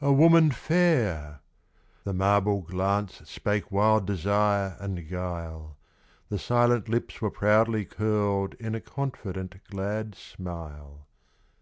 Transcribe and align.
A 0.00 0.10
woman 0.10 0.50
fair! 0.50 1.42
The 2.04 2.14
marble 2.14 2.62
glance 2.62 3.20
Spake 3.28 3.70
wild 3.70 4.06
desire 4.06 4.78
and 4.80 5.06
guile. 5.10 5.76
The 6.30 6.38
silent 6.38 6.88
lips 6.88 7.20
were 7.20 7.30
proudly 7.30 7.84
curled 7.84 8.54
In 8.54 8.74
a 8.74 8.80
confident, 8.80 9.56
glad 9.68 10.14
smile. 10.14 11.06